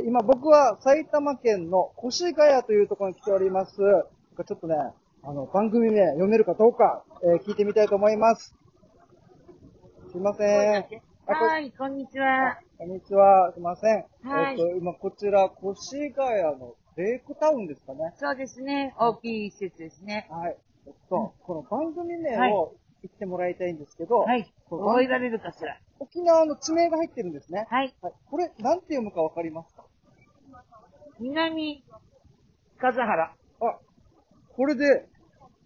[0.00, 3.76] えー、今僕は埼玉県の越谷というところに来ております。
[3.76, 4.74] ちょっとね、
[5.22, 8.54] あの、番組名読めるかどうか、えー、聞いてみたいと思います。
[10.10, 10.86] すいません。
[11.26, 12.58] はい、こんにちは。
[12.78, 13.52] こんにちは。
[13.52, 14.04] すいません。
[14.24, 18.14] はいえっ、と、今こちら、越谷のレイクタウンですかね。
[18.16, 18.94] そうですね。
[18.98, 20.26] 大きい施設ですね。
[20.30, 20.56] はい。
[20.86, 24.50] えっと、この番組名はいを言ってもらいたいんですけど、はい。
[24.68, 25.78] 覚えられるかしら。
[26.00, 27.66] 沖縄の地名が入ってるんですね。
[27.70, 27.94] はい。
[28.00, 28.12] はい。
[28.30, 29.84] これ、なんて読むかわかりますか？
[31.20, 31.84] 南、
[32.78, 33.24] 風原。
[33.24, 33.34] あ、
[34.56, 35.06] これで、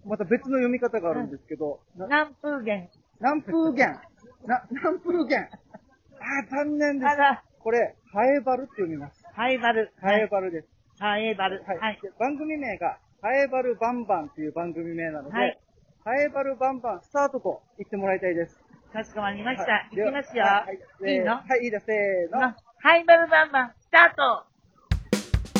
[0.05, 2.91] また別の読み方があるんですけど、な南風源。
[3.21, 4.01] 南風源。
[4.47, 5.37] な、南風源。
[5.41, 7.09] あー、残念です。
[7.09, 9.25] あら、これ、ハエバルって読みます。
[9.33, 9.93] ハエバル。
[10.01, 10.69] ハエバルです。
[10.99, 11.63] ハエバル。
[11.65, 11.79] はい。
[11.79, 12.01] はい。
[12.03, 15.59] で番組名が、ハエバルバンバンっていう番組名なので、はい
[16.05, 18.63] ハエバルバンバンスタートと言ってもらいたいです。
[18.93, 19.73] かしこまりました。
[19.73, 20.45] はいいきますよ。
[20.45, 21.37] はいはいの？
[21.37, 21.87] はい、いいです。
[21.87, 22.49] せーの。
[22.49, 24.45] のハイバルバンバン、スタート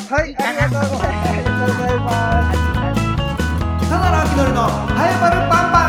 [0.07, 1.29] はい、ありがとうございます。
[1.29, 2.11] ありがとうございま
[2.53, 3.89] す。
[3.89, 5.81] ただの秋のりのハエバルバンバ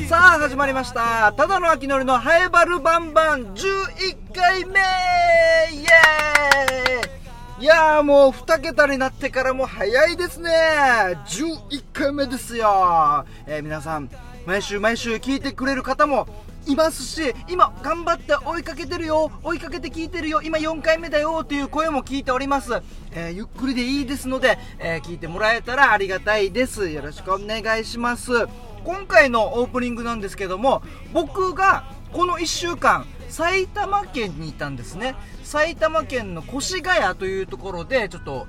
[0.00, 0.06] ン。
[0.06, 1.32] さあ始まりました。
[1.32, 3.54] ただの秋のりのハエバルバンバン。
[3.54, 4.78] 11回目。
[4.78, 4.82] イ
[5.82, 7.64] エーイ。
[7.64, 10.50] いやーもう2桁になってからも早いですね。
[11.26, 14.08] 11回目ですよ、えー皆さん
[14.46, 16.28] 毎週毎週聞いてくれる方も
[16.66, 19.30] いますし今頑張って追いかけてるよ。
[19.42, 20.40] 追いかけて聞いてるよ。
[20.42, 21.44] 今4回目だよ。
[21.44, 22.72] という声も聞いております、
[23.12, 26.88] えーゆっくりでいいですので、えー聞いてもらえたらありがたいです。
[26.90, 28.32] よろしくお願いします。
[28.84, 30.82] 今回のオープニングなんですけども
[31.14, 35.14] 僕がこの1週間埼玉県にいたんですね。
[35.42, 38.46] 埼玉県の越谷というところでちょっと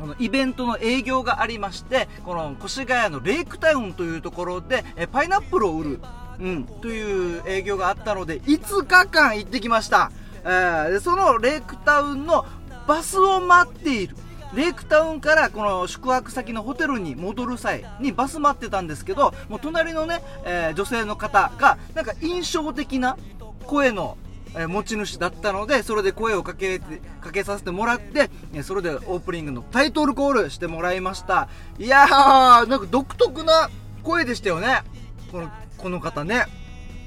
[0.00, 6.00] このイベントの営業がありまして、この越谷のレイクタウンというところで、えパイナップルを売る、
[6.40, 10.10] うん、という営業があったので、5日間行ってきました。
[10.44, 12.46] えーそのレイクタウンの
[12.86, 14.16] バスを待っている。
[14.54, 23.18] レイクタウンからこの宿泊先のホテルに戻る際にバス待ってたんですけど、もう隣のね、えー女性の方が、なんか印象的な
[23.66, 24.16] 声の
[24.56, 31.48] え持ち主だったので、それで声をかけて、かけさせてもらって、えそれでオープニングのタイトルコールしてもらいました。
[31.78, 33.70] いやー、なんか独特な
[34.02, 34.82] 声でしたよね。
[35.30, 36.44] この、この方ね。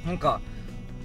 [0.06, 0.42] なんか、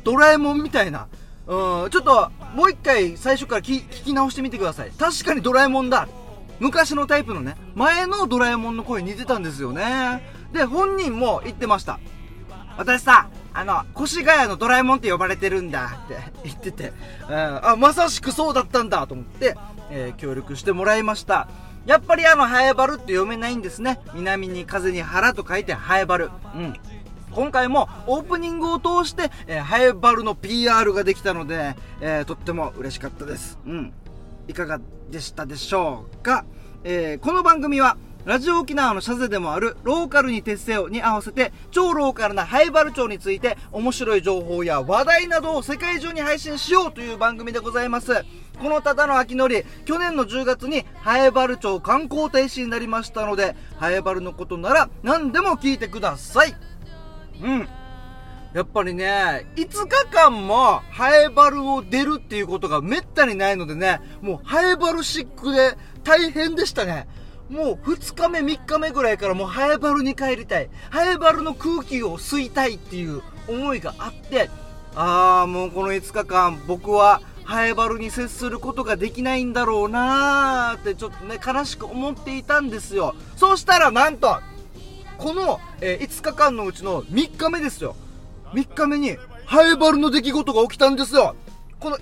[0.04, 1.09] ドラえもんみたいな。
[1.47, 4.91] うん、ちょっと、もう一回最初から聞き直してみてください。
[4.91, 6.09] 確かにドラえもんだ。
[6.59, 10.22] 昔のタイプのね、前のドラえもんの声似てたんですよね。
[10.53, 12.00] で、本人も言ってました。
[12.78, 16.93] 私さ、あの、越谷のドラえもんって呼ばれてるんだって言ってて、
[17.28, 19.56] うん、あ、まさしくそうだったんだと思って、
[19.91, 21.49] えー協力してもらいました。
[21.87, 24.00] やっぱりあの、ハエバルって読めないんですね。
[24.15, 26.31] 南に風に腹と書いてハエバル。
[26.55, 26.75] うん。
[27.36, 33.58] 今回もオープニングを通して、えーハエバルの PR ができたので、えーとっても嬉しかったです。
[33.66, 33.92] うん。
[34.48, 34.80] いかが
[35.10, 36.46] でしたでしょうか、
[36.82, 48.25] えーこの番組はラジオ沖縄のシャゼでもあるローカルに徹せよに合わせて超ローカルなハイバル町について面白い情報や話題などを世界中に配信しようという番組でございます。
[48.58, 56.54] このただの秋のり、去年の10月にハエバル町観光大使になりましたので、ハエバルのことなら何でも聞いてください。
[57.42, 57.69] うん。
[58.54, 67.06] やっぱりね、5日間もハエバルを出るっていうことがめったにないのでね、もうハエバルシックで大変でしたね。
[67.50, 70.70] もう2日目3日目ぐらいからもうハエバルに帰りたい。
[70.91, 74.48] ハエバルの空気を吸いたいっていう思いがあって、
[74.94, 83.14] あーもうこの5日間僕はハエバルに接することができないんだろうなーってちょっとね悲しく思っていたんですよ。
[83.36, 84.41] そうしたらなんと、
[85.19, 87.97] この、えー5日間のうちの3日目ですよ。
[88.53, 91.34] 3日目にハエバルの出来事が起きたんですよ。
[91.78, 91.99] この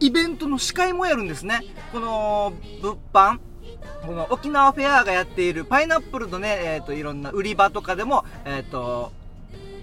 [0.00, 1.60] イベントの司会もやるんですね。
[1.92, 2.52] この
[2.82, 3.38] 物販、
[4.04, 9.12] この沖縄フェアがやっているパイナップルのね、えっ、と、いろんな売り場とかでも、えっ、と、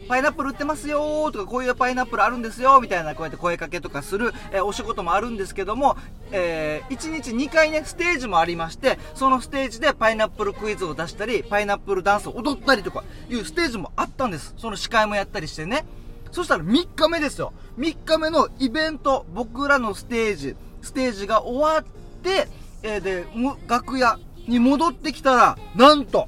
[0.07, 5.97] パイナップル売ってますよーとか、こういうパイナップルあるんですよみたいな、こうやって声かけとかする、えーお仕事もあるんですけども、
[6.31, 14.53] え1日2回ね、ステージもありまして、そのステージでパイナップルクイズを出したり、パイナップルダンスを踊ったりとかいうステージもあったんです。
[14.57, 15.85] その司会もやったりしてね。
[16.31, 17.53] そしたら3日目ですよ。
[17.77, 21.83] 3日目のイベント、僕らのステージ、ステージが終わっ
[22.23, 22.47] て、
[22.81, 23.25] えーで、
[23.67, 24.17] 楽屋
[24.47, 26.27] に戻ってきたら、なんと、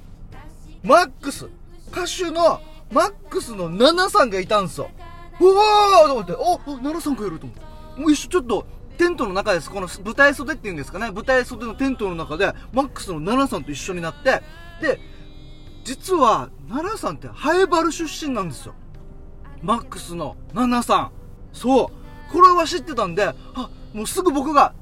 [0.83, 1.47] マックス、
[1.91, 2.61] 歌手の
[2.91, 4.89] マックスのナナさんがいたんすよ。
[5.39, 8.01] うわーと思って、お、おナナさんがいると思って。
[8.01, 8.67] もう一緒ちょっと、
[8.97, 9.69] テントの中です。
[9.69, 11.11] この舞台袖っていうんですかね。
[11.11, 14.41] 舞台袖のテントの中で、マックスのナナさんと一緒になって、
[14.81, 14.99] で、
[15.83, 18.73] 実は、ナナさんってハエバル出身なんですよ。
[19.61, 21.11] マックスのナナさん。
[21.51, 22.31] そう。
[22.31, 24.73] これは知ってたんで、あ、もうすぐ僕が、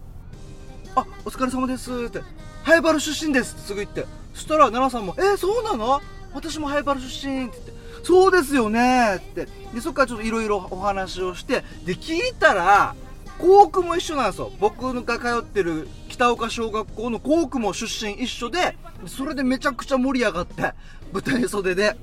[0.95, 2.21] あ、お疲れ様ですって、
[2.63, 6.01] ハイバル出身ですってすぐ言って、そしたら奈々さんも、えー、そうなの？
[6.33, 9.47] 私もハイバル出身って言って、そうですよねって。
[9.73, 12.95] で、そっからちょっといろいろお話をして、で、聞いたら、
[13.39, 14.51] 校区も一緒なんですよ。
[14.59, 18.77] 僕が通ってる北岡小学校の校区も出身一緒で、
[19.07, 20.73] それでめちゃくちゃ盛り上がって、
[21.11, 21.97] 舞台袖で。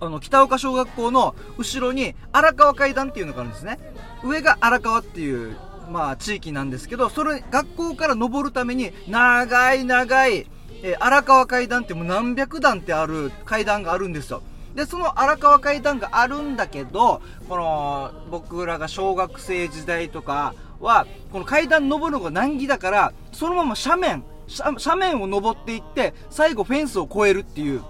[0.00, 3.78] あの、北岡小学校の後ろに荒川階段っていうのがあるんですね。
[4.24, 5.56] 上が荒川っていう、
[5.90, 10.46] まあ、地域なんですけど、それ、学校から登るために、長い長い、
[10.82, 14.42] えー荒川階段ってもう何百段ってある階段があるんですよ。
[14.78, 24.24] で、その荒川階段があるんだけど、この、僕らが小学生時代とかは、この階段登るのが難儀だから、そのまま斜面、
[24.56, 27.82] 斜面を登っていって、最後フェンスを越えるっていう、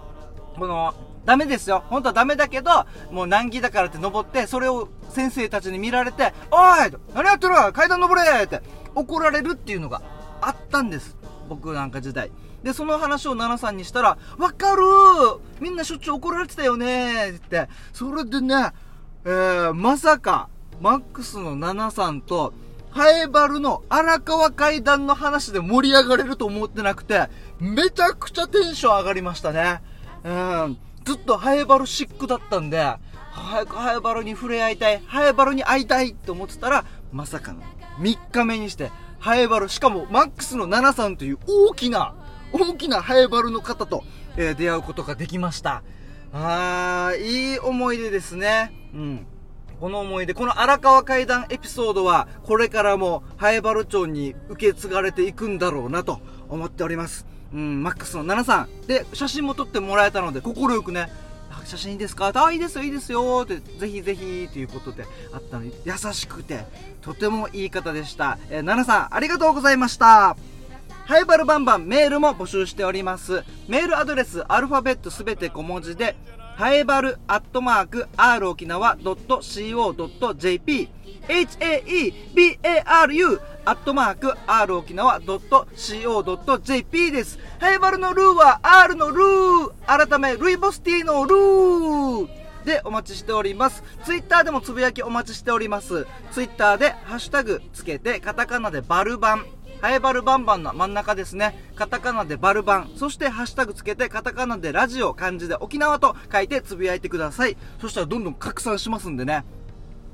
[0.58, 0.94] この、
[1.26, 1.84] ダメですよ。
[1.88, 2.70] 本当はダメだけど、
[3.10, 8.62] もう難儀だからって登って、それを先生たちに見られて、おい何やってる階段登れって
[8.94, 10.00] 怒られるっていうのが
[10.40, 11.17] あったんです。
[11.48, 12.30] 僕なんか時代。
[12.62, 14.82] で、その話を奈々さんにしたら、わかる
[15.60, 18.72] みんなしょっちゅう怒られてたよねって言って、それでね、
[19.24, 20.48] えー、まさか、
[20.80, 22.52] マックスの奈々さんと、
[22.90, 27.28] ハエバルの荒川階段の話で盛り上がれると思ってなくて、
[27.60, 29.82] めちゃくちゃテンション上がりましたね。
[30.24, 30.78] うん。
[31.04, 32.96] ずっとハエバルシックだったんで、
[33.30, 37.62] 早くハエバルに触れ合いたい、ハエバルに会いたいって思ってたら、まさかの
[38.00, 42.14] 3日目にして、ハエバル、しかもマックスの奈々さんという大きな、
[42.52, 44.04] 大きなハエバルの方と、
[44.36, 45.82] えー出会うことができました。
[46.32, 48.72] あー、いい思い出ですね。
[48.94, 49.26] うん。
[49.80, 57.26] この思い出、この荒川階段エピソードは、これからも、ハエバル町に受け継がれていくんだろうなと思っております。
[57.52, 58.86] うん、マックスの奈々さん。
[58.86, 61.10] で、写真も撮ってもらえたので、心よくね、
[61.68, 62.32] 写真ですか？
[62.34, 63.42] あ、いいですよ、いいですよ。
[63.44, 66.64] って、ぜひぜひ、ということであったのに、優しくて、
[67.02, 68.38] とてもいい方でした。
[68.50, 70.36] えー、奈々さん、ありがとうございました。
[71.04, 73.44] ハイバルバンバンメールも募集しております。
[73.68, 76.16] メールアドレス、アルファベットすべて小文字で、
[76.58, 80.88] ハイバルアットマーク r 沖縄 .co.jp
[81.28, 87.38] haebaru アットマーク r 沖縄 .co.jp です。
[87.60, 92.28] ハイバルのルーは R のルー改めルイボスティーのルー
[92.64, 93.84] でお待ちしております。
[94.04, 96.08] ツイッターでもつぶやきお待ちしております。
[96.32, 99.46] ツイッターでハッシュタグつけてカタカナでバルバン。
[99.80, 101.70] ハエバルバンバンの真ん中ですね。
[101.76, 102.90] カタカナでバルバン。
[102.96, 107.56] そしてハッシュタグつけてカタカナでラジオ、漢字で沖縄と書いてつぶやいてください。
[107.80, 109.44] そしたらどんどん拡散しますんでね。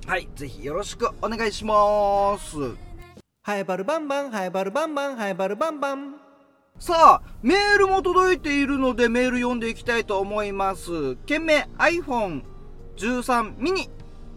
[0.07, 0.29] はい。
[0.37, 2.57] ぜひよろしくお願いします。
[3.43, 6.15] ハエバルバンバン、ハエバルバンバン、ハエバルバンバン。
[6.79, 11.17] さあ、メールも届いているのでメール読んでいきたいと思います。
[11.25, 13.89] 件名 iPhone13 ミニ。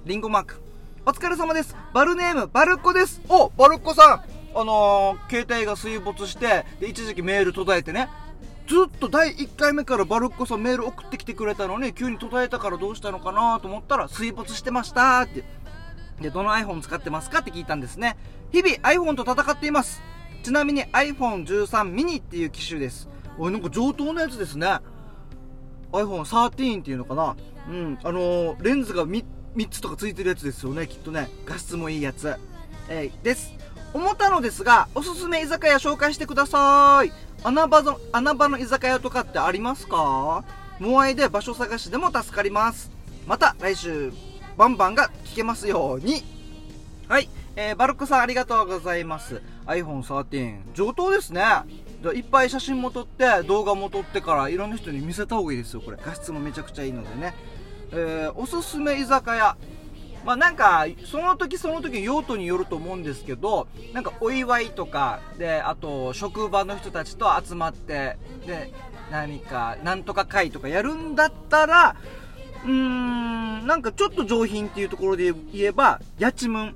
[0.06, 0.62] リンゴマーク。
[1.06, 1.75] お疲れ様です。
[1.94, 3.21] バルネーム、バルッコです。
[3.27, 4.37] お、バルッコさん。
[4.59, 8.09] あのー、携帯が水没して、で、一時期メール途絶えてね。
[8.68, 15.44] ずっと第1回目からバルッコさんメール送ってきてくれたのに、急に途絶えたからどうしたのかなと思ったら、水没してましたって。
[16.21, 18.18] で、どの iPhone 使ってますかって聞いたんですね。
[18.51, 20.01] 日々 iPhone と戦っています。
[20.42, 23.07] ちなみに iPhone13 mini っていう機種です。
[23.38, 24.80] おい、なんか上等なやつですね。
[25.92, 27.36] iPhone13 っていうのかな
[27.69, 29.24] うん、あのーレンズが 3,
[29.56, 31.30] 3つとかついてるやつですよね、きっとね。
[31.45, 32.36] 画質もいいやつ。
[32.89, 33.56] えーです。
[33.94, 37.12] 思ったのですが、おすすめ居酒屋紹介してください。
[37.44, 40.44] 穴場の、穴場の居酒屋とかってありますか？
[40.79, 42.91] モアイで場所探しでも助かります。
[43.25, 44.12] また来週、
[44.58, 46.24] バンバンが聞けますように。
[47.08, 47.29] はい。
[47.56, 49.41] えー、バルクさんありがとうございます。
[49.65, 50.75] iPhone13。
[50.75, 51.44] 上等ですね。
[52.13, 55.98] いっぱい写真も撮って、動画も撮ってから、いろんな人に見せた方がいいですよ、これ。
[56.00, 57.34] 画質もめちゃくちゃいいのでね。
[57.91, 59.58] えー、おすすめ居酒屋。
[60.27, 68.74] まあなんか、その時その時用途によると思うんですけど、なんかお祝いとか、で、あと、職場の人たちと集まって、で、
[69.10, 71.96] 何か、なんとか会とかやるんだったら、
[72.65, 76.75] うーん、なんかちょっと上品っていうところで言えば、やちむん。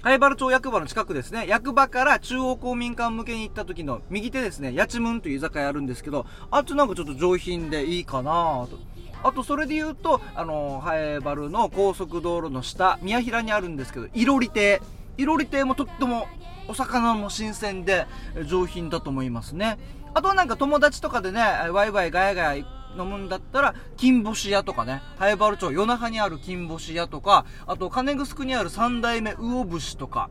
[0.00, 1.46] 灰原町役場の近くですね。
[1.46, 8.78] 役場から中央公民館向けに行った時の右手ですね、やちむんという居酒屋あるんですけど、あとなんかちょっと上品でいいかなと。
[9.22, 14.80] あとそれで言うと、あの、ハエバルの高速道路の下、宮平にあるんですけど、いろり亭。
[15.16, 16.28] いろり亭もとっても
[16.68, 18.06] お魚も新鮮で
[18.46, 19.78] 上品だと思いますね。
[20.14, 21.40] あとはなんか友達とかでね、
[21.72, 22.64] ワイワイガヤガヤ
[22.96, 30.30] 飲むんだったら、金星屋とかね、ハエバル町夜中にある金星屋とか、あと金城にある三代目魚節とか、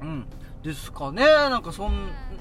[0.00, 0.26] うん、
[0.62, 1.24] ですかね。
[1.24, 1.88] なんかそ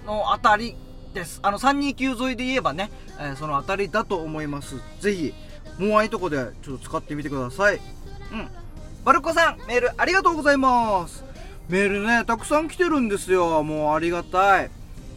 [0.05, 0.75] のあたり
[1.13, 1.39] です。
[1.43, 4.75] あの329沿いで言えばね、えーそのあたりだと思います。
[4.99, 5.33] ぜひ、
[5.81, 7.81] もうああいうとこでちょっと使ってみてください。
[8.31, 8.47] うん。
[9.03, 11.23] バルコさん、メールありがとうございます。
[11.69, 13.63] メールね、たくさん来てるんですよ。
[13.63, 14.69] もうありがたい。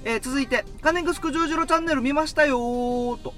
[0.05, 3.35] えー続いて、金城くじゅうじろチャンネル見ましたよーと。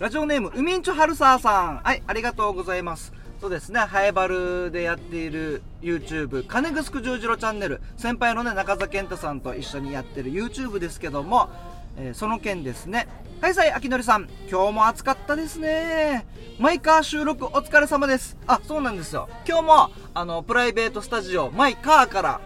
[0.00, 1.80] ラジオネーム、ウミンチョハルサーさん。
[1.84, 3.12] はい、ありがとうございます。
[3.40, 11.48] そうですね、ハエバルでやっている YouTube、金城くじゅうじろチャンネル、先輩のね、中澤健太さんと一緒にやってる YouTube ですけども、
[11.96, 13.08] えーその件ですね。
[13.40, 14.28] はいさい、あきのりさん。
[14.50, 16.26] 今日も暑かったですね。
[16.58, 18.36] マイカー収録お疲れ様です。
[18.46, 19.28] あ、そうなんですよ。
[19.48, 22.40] 今日も、あの、プライベートスタジオ、マイカーから、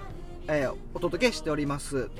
[0.47, 2.11] えーお届けしております。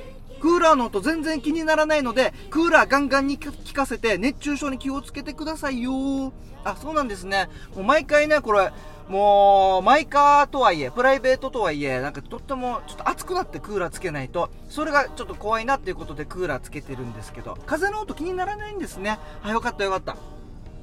[0.41, 6.33] クーラーの音全然気にならないので、クーラーガンガンに効かせて熱中症に気をつけてくださいよ。
[6.65, 7.49] あ、そうなんですね。
[7.75, 8.73] もう毎回ね、これ、
[9.09, 19.19] もう、マイカーとはいえ、プライベートとはいえ、なんかとってもちょっと暑くなってクーラーつけないと、それがちょっと怖いなっていうことでクーラーつけてるんですけど、風の音気にならないんですね。
[19.43, 20.17] あ、よかったよかった。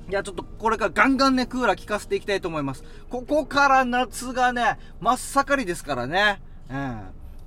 [0.09, 2.83] いや、ちょっとこれからガンガンね、クーラー効かせていきたいと思います。
[3.09, 6.41] ここから夏がね、真っ盛りですからね。
[6.69, 7.01] うん。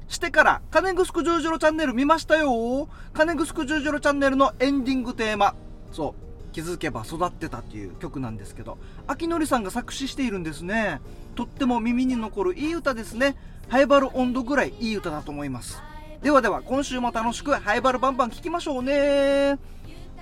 [0.09, 5.55] してから、金城くじゅうじろチャンネル見ましたよ金城くじゅうじろチャンネルのエンディングテーマ。
[5.93, 6.34] そう。
[6.55, 11.01] 気づけば育ってたっていう曲なんですけど、秋のりさんが作詞しているんですね。
[11.35, 13.37] とっても耳に残るいい歌ですね。
[13.69, 15.83] ハイバル温度ぐらいいい歌だと思います。
[16.23, 19.59] ではでは、今週も楽しくハイバルバンバン聴きましょうね。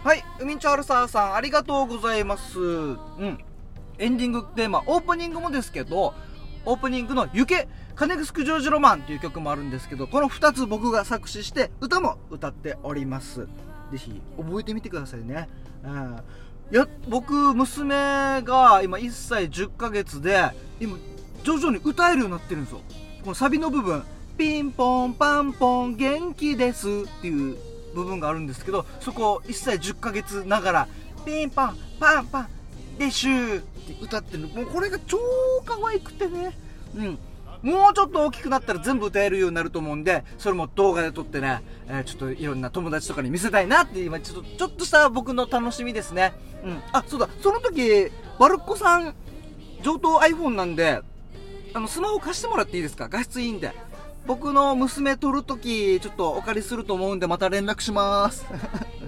[0.02, 2.58] はい、ウミンチョアルサーさん、ありがとうございます。
[2.58, 3.38] うん。
[3.98, 6.14] エンディングテーマ、オープニングもですけど、
[6.64, 13.46] オープニングのゆけ、金城ジョージロマンっていう曲もあるんですけど、この2つ僕が作詞して、歌も歌っております。
[13.92, 15.48] ぜひ、覚えてみてくださいね。
[15.84, 16.16] うん。
[16.72, 20.96] いや、僕、娘が今1歳10ヶ月で、今、
[21.44, 22.80] 徐々に歌えるようになってるんですよ。
[23.22, 24.02] このサビの部分、
[24.38, 27.58] ピンポンパンポン元気ですっていう
[27.94, 30.88] 部分があるんですけど、そこを1歳10ヶ月ながら、
[31.26, 32.48] ピンポンパンパン
[32.98, 34.48] でしゅーって歌ってる。
[34.48, 35.18] もうこれが超
[35.66, 36.56] 可愛くてね。
[36.96, 37.18] うん。
[37.62, 46.32] もうちょっと大きくなったら全部歌えるようになると思うんで、それも動画で撮ってね、えーちょっといろんな友達とかに見せたいなって今ちょっと、ちょっとした僕の楽しみですね。
[46.64, 46.82] うん。
[46.92, 49.14] あ、そうだ、その時、バルコさん、
[49.82, 51.00] 上等 iPhone なんで、
[51.74, 53.08] あの、スマホ貸してもらっていいですか？
[53.08, 53.72] 画質いいんで。
[54.26, 58.44] 僕の娘撮るとき、ちょっとお借りすると思うんで、また連絡します。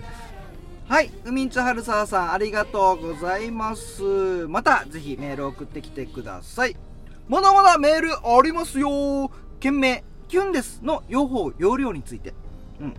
[0.88, 1.10] はい。
[1.24, 4.02] ウミンチャハルサーさん、ありがとうございます。
[4.48, 6.76] また、ぜひメール送ってきてください。
[7.26, 12.34] まだまだメールありますよ件名、キュンですの用法、容量について。
[12.80, 12.94] うん。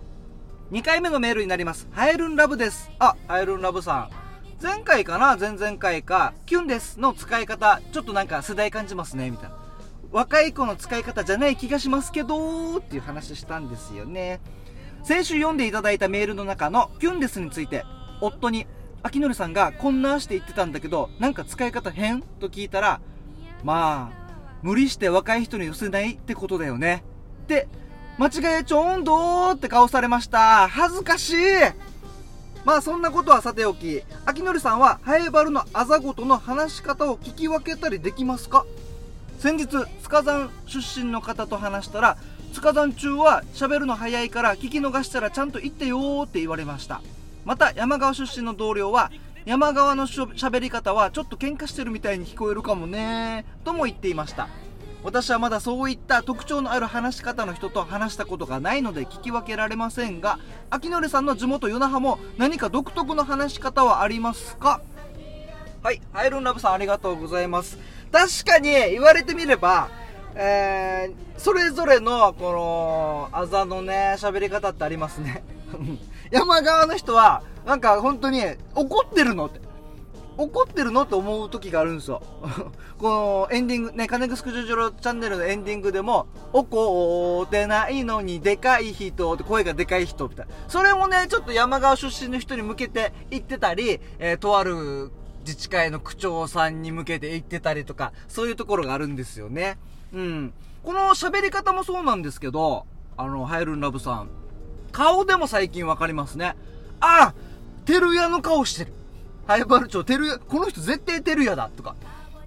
[0.72, 1.86] 2回目のメールになります。
[1.92, 2.90] ハエルンラブです。
[2.98, 4.10] あ、ハエルンラブさん。
[4.60, 5.36] 前回かな？
[5.36, 9.56] 前々回か、キュンですの使い方、ちょっとなんか世代感じますね、みたいな。
[10.10, 14.40] 若い子の使い方じゃない気がしますけど、っていう話したんですよね。
[15.04, 17.84] 先週読んでいただいたメールの中のキュンですについて、
[18.20, 18.66] 夫に、
[19.04, 22.22] 秋のりさんがこんなして言ってたんだけど、なんか使い方変？
[22.22, 23.00] と聞いたら、
[23.66, 24.28] まあ、
[24.62, 27.02] 無理して若い人に寄せないってことだよね。
[27.42, 27.66] って、
[28.16, 30.68] 間違えちょんどーって顔されました。
[30.68, 31.34] 恥ずかしい
[32.64, 38.64] まあそんなことはさておき、秋のりさんはハエバルのあざごとの話し方を聞き分けたりできますか？
[39.40, 39.66] 先日、
[40.00, 42.18] 塚山出身の方と話したら、
[42.52, 47.02] 塚山中は喋るの早いから聞き逃したらちゃんと言ってよーって言われました。
[47.44, 49.10] また山川出身の同僚は、
[49.46, 54.48] 山川のしょ喋り方はちょっと喧嘩してるみたいに聞こえるかもねとも言っていました。
[55.04, 64.80] 私はまだそういった特徴のある話し方の人と話したことがないので聞き分けられませんが、秋のりさんの地元与那覇も何か独特の話し方はありますか？
[65.80, 67.78] はい、ハイロンラブさんありがとうございます。
[68.10, 69.90] 確かに言われてみれば、
[70.34, 75.44] えー、それぞれの、この、あざのね、喋り方ってありますね。
[76.30, 78.42] 山側の人は、なんか本当に、
[78.74, 79.60] 怒ってるのって。
[80.38, 82.22] 怒ってるのって思う時があるんですよ。
[82.98, 90.52] このエンディング、ね、金城ジョジョロチャンネルのエンディングでも、怒ってないのにでかい人って声がでかい人みたいな。
[90.68, 95.10] それもね、ちょっと山川出身の人に向けて言ってたり、えーとある
[95.46, 99.78] 自治会の区長さんに向けて言ってたりとか、そういうところがあるんですよね。
[100.12, 100.52] うん。
[100.82, 102.84] この喋り方もそうなんですけど、
[103.16, 104.28] あの、ハイルンラブさん。
[104.96, 106.56] 顔でも最近わかりますね。
[107.00, 107.34] あ
[107.84, 108.94] テルヤの顔してる。
[109.46, 111.94] ハイバル町、テルヤ、この人絶対テルヤだとか。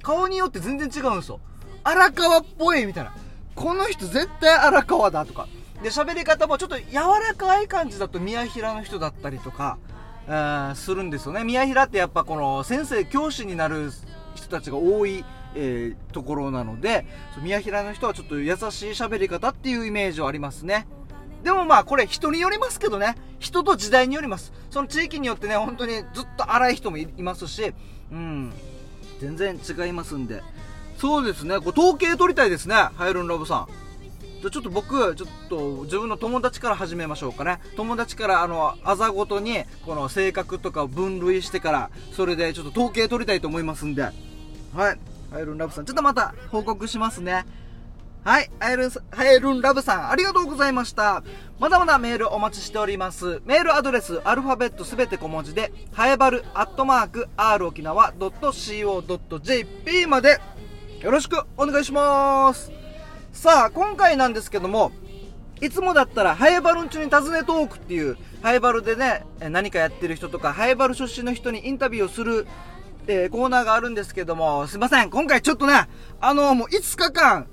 [0.01, 1.39] 顔によって全然違うんですよ。
[1.83, 3.13] 荒川っぽいみたいな。
[3.53, 5.47] この人絶対荒川だとか。
[5.83, 9.77] で、喋り方もちょっと柔らかい感じだと宮平の人だったりとか、
[10.27, 11.43] えーするんですよね。
[11.43, 13.91] 宮平ってやっぱこの先生、教師になる
[14.33, 17.05] 人たちが多い、えーところなので、
[17.43, 18.61] 宮平の人はちょっと優しい
[18.93, 20.87] 喋り方っていうイメージはありますね。
[21.43, 23.15] でもまあこれ人によりますけどね。
[23.39, 24.51] 人と時代によります。
[24.69, 27.73] その地域によってね、本当にずっと荒い人もいますし、
[28.11, 28.53] うん。
[29.19, 30.43] 全然違いますんで。
[30.97, 31.59] そうですね。
[31.59, 32.75] こう統計取りたいですね。
[32.75, 33.89] ハイロンラブさん。
[34.41, 44.13] じゃちょっと僕ちょっと自分の友達から始めましょうかね友達からあのあざごとにこの性格とかを分類してからそれでちょっと統計取りたいと思いますんではい
[45.33, 47.45] アイルンラブさんちょっとまた報告しますね
[48.23, 51.23] はい、アイルン、ハイルンラブさん、ありがとうございました。
[51.57, 53.41] まだまだメールお待ちしております。
[53.45, 60.41] メールアドレス、アルファベットすべて小文字で、ハエバルアットマーク、r 沖縄 .co.jp まで、
[61.01, 62.73] よろしくお願いします。
[63.31, 64.91] さあ、今回なんですけども、
[65.61, 72.47] いつもだったら、ハエバルン中に尋ねトークっていう、ハエバルでね、何かやってる人とか、ハエバル出身の人にインタビューをする、
[73.07, 75.87] えーコーナーがあるんですけども、すいません、今回ちょっとね、
[76.19, 77.47] あの、もう5日間、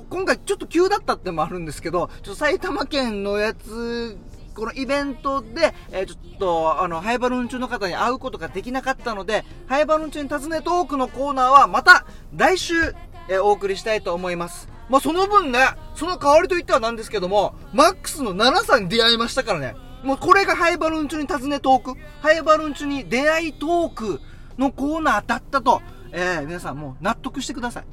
[0.00, 4.16] 今回ちょっと急だったってのもあるんですけど、ちょっと埼玉県のやつ、
[4.54, 12.04] このイベントで、えーちょっと、あの、ハイバルーン中の方に会うことができなかったので、ハイバルーン中に尋ねトークのコーナーはまた
[12.36, 12.74] 来週、
[13.28, 14.68] えーお送りしたいと思います。
[14.88, 15.58] まあ、その分ね、
[15.94, 19.74] その代わりといってはなんですけども、マックスの7さんに出会いましたからね。
[20.02, 24.20] もうこれがハイバルーン中に尋ねトーク、ハイバルーン中に出会いトーク
[24.58, 25.80] のコーナーだったと、
[26.10, 27.84] えー皆さんもう納得してください。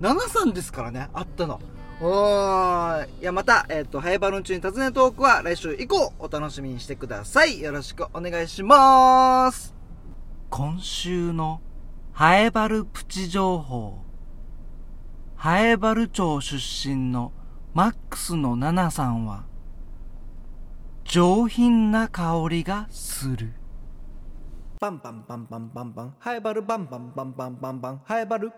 [0.00, 1.60] 73ですからね、あったの。
[2.02, 7.60] おーいや、また、えっ、と、ハイバルーン中に尋ねトークは来週以降お楽しみにしてください。
[7.60, 9.74] よろしくお願いします。
[10.48, 11.60] 今週の
[12.12, 13.98] ハエバルプチ情報。
[15.36, 17.32] ハエバル町出身の
[17.74, 19.44] マックスのナナさんは、
[21.04, 23.52] 上品な香りがする。
[24.80, 28.50] バンバンバンバンバンバン、ハエバルバンバンバンバンバンバン、ハエバル。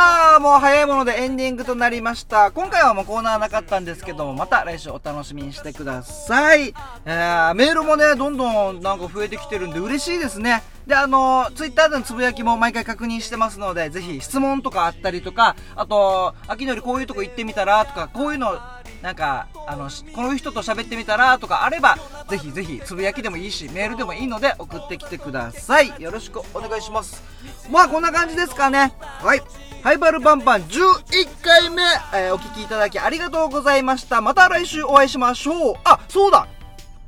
[0.00, 2.52] さあ、もう早いものでエンディングとなりました。
[2.52, 6.72] 今回はもうコーナーなかったんですけども、また来週お楽しみにしてください。
[7.04, 10.62] えー、メールもね、どんどんなんか増えてきてるんで嬉しいですね。
[10.86, 18.58] で、あの、ツイッターでのつぶやきも毎回確認してますので、ぜひ質問とかあったりとか、あと、秋のりこういうとこ行ってみたらとか、こういうの、
[19.02, 21.98] なんか、あの、この人と喋ってみたらとかあれば、
[22.30, 25.92] ぜひぜひつぶやきでもいいし、メールでもいいので送ってきてください。
[25.98, 27.22] よろしくお願いします。
[27.70, 28.94] まあ、こんな感じですかね。
[28.98, 29.42] はい。
[29.82, 34.20] ハイバルバンバン11回目、えーお聞きいただきありがとうございました。
[34.20, 35.74] また来週お会いしましょう。
[35.84, 36.46] あ、そうだ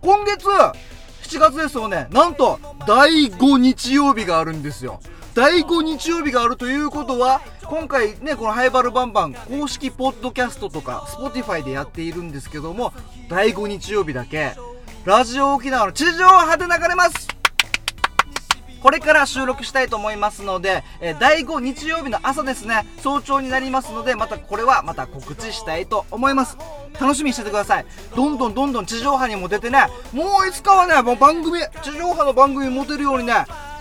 [0.00, 2.08] 今月、7月ですよね。
[2.10, 5.00] なんと、第5日曜日があるんですよ。
[5.34, 12.94] 第5日曜日があるということは、今回ね、このハイバルバンバン公式ポッドキャストとか、Spotify でやっているんですけども、
[13.28, 14.54] 第5日曜日だけ、
[15.04, 17.31] ラジオ沖縄の地上波で流れます
[18.82, 26.58] これから収録したいと思いますので、え第5日曜日の朝ですね、早朝になりますので、またこれはまた告知したいと思います。
[27.00, 27.86] 楽しみにしててください。
[28.16, 33.32] どんどんどんどん地上波にも出てね、もういつかはね、もう番組、地上波の番組持てるようにね、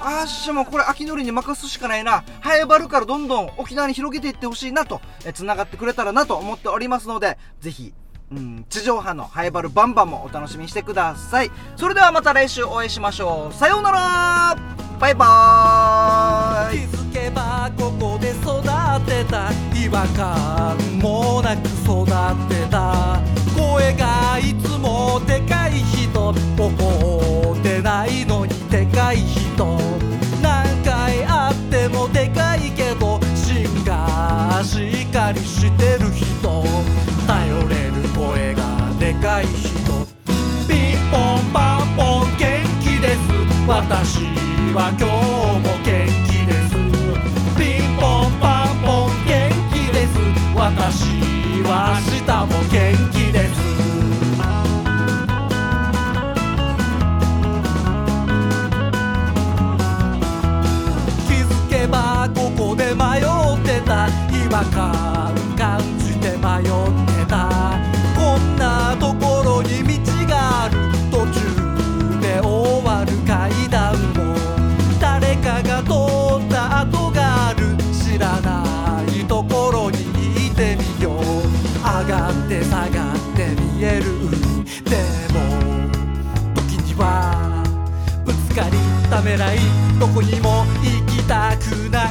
[0.04, 2.24] あーしもこれ秋のりに任すしかないな。
[2.40, 7.94] ハエバルからどんどん沖縄に広げていってほしいなと、え繋がってくれたらなと思っておりますので、ぜひ、
[8.32, 11.52] うん、地上波のハイバルバンバンもお楽しみにしてください。
[11.76, 13.54] それではまた来週お会いしましょう。
[13.54, 14.58] さようなら
[15.00, 18.62] バイバーイ気づけばここで育
[19.06, 20.91] てた違和感
[43.92, 44.24] 私
[44.74, 45.04] は今日
[45.60, 46.72] も元気です。
[47.60, 50.16] ピンポンパンポン元気です。
[50.56, 51.20] 私
[51.68, 52.80] は明日も元
[53.12, 53.60] 気です。
[61.28, 65.21] 気づけばここで迷ってた違和感
[89.32, 89.58] ためない。
[90.00, 92.11] どこにも行きたくな